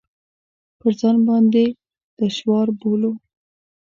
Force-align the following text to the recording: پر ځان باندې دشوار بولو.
پر 0.79 0.91
ځان 0.99 1.17
باندې 1.27 1.65
دشوار 2.19 2.67
بولو. 2.79 3.11